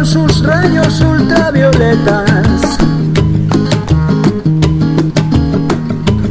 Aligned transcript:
con 0.00 0.06
sus 0.06 0.42
rayos 0.42 0.98
ultravioletas 1.02 2.78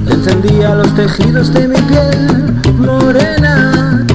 encendía 0.10 0.74
los 0.74 0.96
tejidos 0.96 1.54
de 1.54 1.68
mi 1.68 1.80
piel 1.84 2.62
morena. 2.80 4.06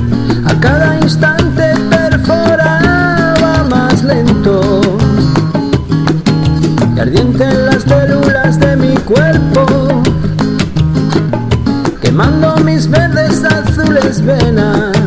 A 0.45 0.61
cada 0.61 0.99
instante 0.99 1.73
perforaba 1.89 3.65
más 3.71 4.03
lento 4.03 4.81
y 6.97 6.99
ardiente 6.99 7.45
en 7.45 7.67
las 7.67 7.83
células 7.85 8.59
de 8.59 8.77
mi 8.77 8.97
cuerpo, 9.13 10.03
quemando 12.03 12.57
mis 12.57 12.91
verdes 12.91 13.45
azules 13.45 14.21
venas. 14.25 15.04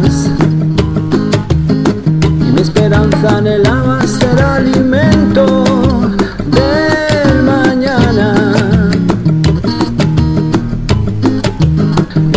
Anhelaba 3.28 4.02
ser 4.06 4.42
alimento 4.42 5.64
del 6.58 7.44
mañana. 7.44 8.28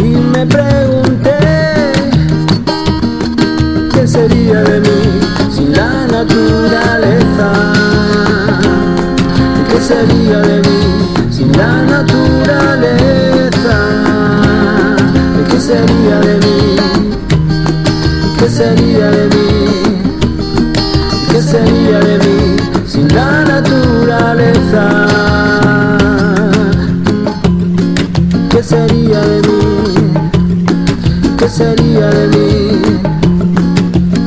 Y 0.03 0.09
me 0.33 0.47
pregunté 0.47 1.39
qué 3.95 4.07
sería 4.07 4.61
de 4.63 4.81
mí 4.81 5.01
sin 5.55 5.73
la 5.73 6.07
naturaleza. 6.07 7.49
¿Qué 9.71 9.81
sería 9.81 10.39
de 10.41 10.59
mí 10.67 10.81
sin 11.31 11.53
la 11.53 11.83
naturaleza? 11.95 13.77
¿Qué 15.51 15.61
sería 15.61 16.21
de 16.21 16.35
mí? 16.45 16.77
¿Qué 18.39 18.49
sería 18.49 19.11
de 19.11 19.25
mí? 19.29 19.40
¿Qué 21.51 21.57
sería 21.57 21.99
de 21.99 22.19
mí 22.19 22.57
sin 22.87 23.09
la 23.09 23.45
naturaleza? 23.45 24.85
¿Qué 28.49 28.63
sería 28.63 29.21
de 29.21 29.43
mí? 29.49 29.59
¿Qué 31.37 31.49
sería 31.49 32.07
de 32.07 32.29
mí? 32.29 32.81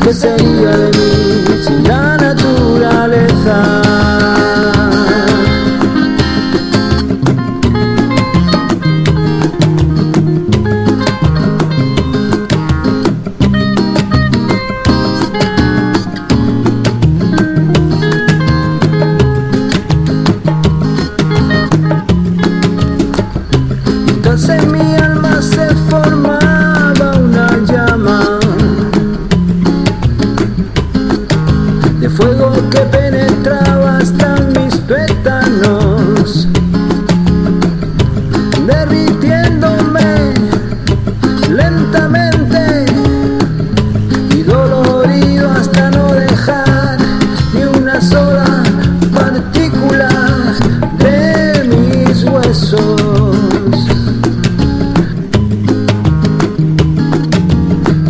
¿Qué 0.03 0.13
sería 0.13 0.62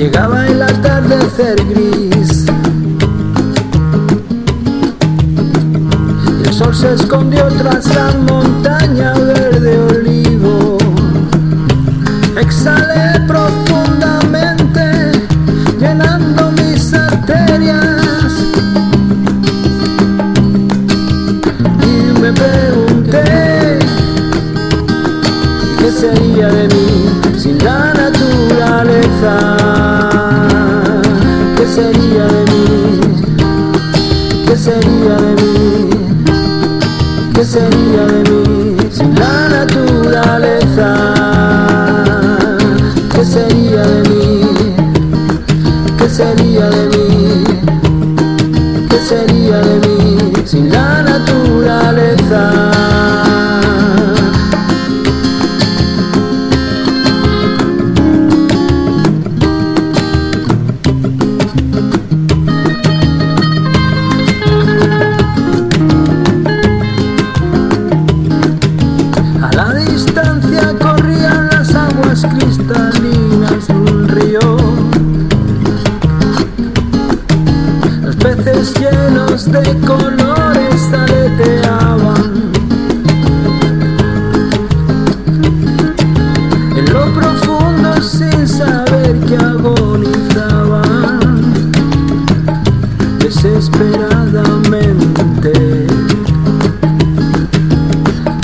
Llegaba 0.03 0.45
el 0.49 0.61
atardecer 0.61 1.55
gris. 1.69 2.12
Sería 31.73 32.25
de 32.27 32.45
mí? 32.51 32.65
¿Qué 34.47 34.55
sería 34.55 35.15
de 35.25 35.33
mí? 35.41 35.89
¿Qué 37.33 37.43
sería 37.43 38.05
de 38.05 38.19
mí 38.29 38.77
sin 38.91 39.15
la 39.15 39.49
naturaleza? 39.49 40.87
¿Qué 43.15 43.25
sería 43.25 43.81
de 43.81 44.09
mí? 44.09 44.41
¿Qué 45.97 46.09
sería 46.09 46.69
de 46.69 46.83
mí? 46.93 47.43
¿Qué 48.89 48.99
sería 48.99 49.57
de 49.57 49.75
mí 49.87 50.33
sin 50.45 50.69
la 50.69 51.01
naturaleza? 51.01 51.52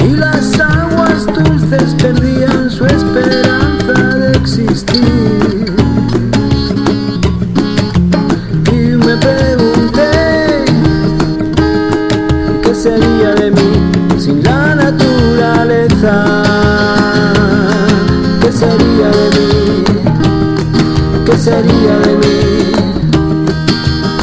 Y 0.04 0.16
las 0.16 0.60
aguas 0.60 1.26
dulces 1.26 1.96
perdían 2.02 2.70
su 2.70 2.86
esperanza 2.86 4.18
de 4.18 4.32
existir. 4.38 5.74
Y 8.72 8.96
me 9.06 9.18
pregunté 9.18 10.66
qué 12.64 12.76
sería 12.76 13.34
de 13.36 13.52
mí 13.52 13.72
sin 14.18 14.44
la 14.44 14.76
naturaleza. 14.76 16.44
¿Qué 18.42 18.52
sería 18.52 19.08
de 19.08 19.30
mí? 19.38 19.84
¿Qué 21.26 21.38
sería 21.38 22.00
de 22.00 22.14
mí? 22.18 22.19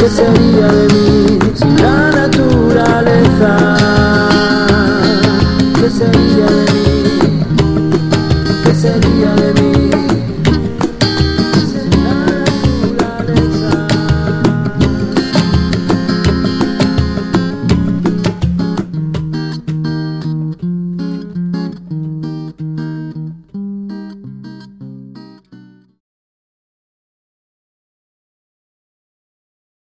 ¿Qué 0.06 0.12
sería 0.12 0.68
de 0.68 0.86
mí 0.94 1.38
sin 1.56 1.82
la 1.82 2.12
naturaleza? 2.12 3.50
¿Qué 5.80 5.90
sería 5.90 6.46
de 6.46 6.64
mí? 6.72 7.42
¿Qué 8.62 8.72
sería 8.72 9.34
de 9.34 9.52
mí? 9.60 10.05